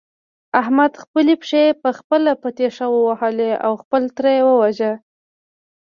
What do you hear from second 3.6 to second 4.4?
او خپل تره